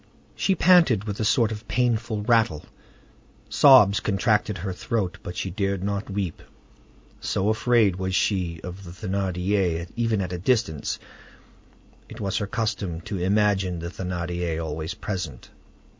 She 0.35 0.55
panted 0.55 1.03
with 1.03 1.19
a 1.19 1.23
sort 1.23 1.51
of 1.51 1.67
painful 1.67 2.23
rattle; 2.23 2.65
sobs 3.49 3.99
contracted 3.99 4.57
her 4.57 4.73
throat, 4.73 5.19
but 5.21 5.37
she 5.37 5.51
dared 5.51 5.83
not 5.83 6.09
weep, 6.09 6.41
so 7.19 7.49
afraid 7.49 7.97
was 7.97 8.15
she 8.15 8.59
of 8.63 8.83
the 8.83 8.89
Thénardier, 8.89 9.87
even 9.95 10.19
at 10.21 10.33
a 10.33 10.39
distance: 10.39 10.97
it 12.09 12.19
was 12.19 12.37
her 12.37 12.47
custom 12.47 13.01
to 13.01 13.19
imagine 13.19 13.77
the 13.77 13.89
Thénardier 13.91 14.59
always 14.65 14.95
present. 14.95 15.51